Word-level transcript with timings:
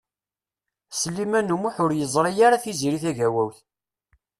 Sliman 0.99 1.53
U 1.55 1.57
Muḥ 1.61 1.75
ur 1.83 1.91
yeẓri 1.99 2.31
ara 2.47 2.63
Tiziri 2.63 2.99
Tagawawt. 3.03 3.57